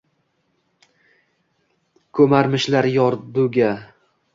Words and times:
Ko’marmishlar 2.21 2.93
yorduga. 2.99 3.75